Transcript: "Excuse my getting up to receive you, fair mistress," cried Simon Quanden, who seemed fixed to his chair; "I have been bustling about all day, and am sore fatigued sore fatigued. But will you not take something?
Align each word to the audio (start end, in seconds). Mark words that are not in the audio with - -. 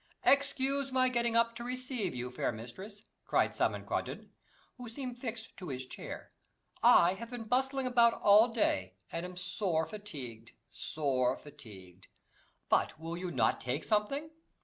"Excuse 0.25 0.91
my 0.91 1.09
getting 1.09 1.35
up 1.35 1.53
to 1.55 1.63
receive 1.63 2.15
you, 2.15 2.31
fair 2.31 2.51
mistress," 2.51 3.03
cried 3.23 3.53
Simon 3.53 3.85
Quanden, 3.85 4.31
who 4.77 4.89
seemed 4.89 5.19
fixed 5.19 5.55
to 5.57 5.67
his 5.69 5.85
chair; 5.85 6.31
"I 6.81 7.13
have 7.13 7.29
been 7.29 7.43
bustling 7.43 7.85
about 7.85 8.19
all 8.19 8.47
day, 8.47 8.95
and 9.11 9.23
am 9.27 9.37
sore 9.37 9.85
fatigued 9.85 10.53
sore 10.71 11.37
fatigued. 11.37 12.07
But 12.67 12.99
will 12.99 13.15
you 13.15 13.29
not 13.29 13.61
take 13.61 13.83
something? 13.83 14.31